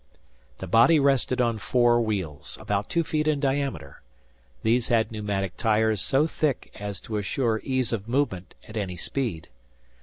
The 0.57 0.65
body 0.65 0.99
rested 0.99 1.41
on 1.41 1.59
four 1.59 2.01
wheels, 2.01 2.57
about 2.59 2.89
two 2.89 3.03
feet 3.03 3.27
in 3.27 3.39
diameter. 3.39 4.01
These 4.63 4.87
had 4.87 5.11
pneumatic 5.11 5.57
tires 5.57 6.01
so 6.01 6.25
thick 6.25 6.71
as 6.73 6.99
to 7.01 7.17
assure 7.17 7.61
ease 7.63 7.93
of 7.93 8.07
movement 8.07 8.55
at 8.67 8.75
any 8.75 8.95
speed. 8.95 9.49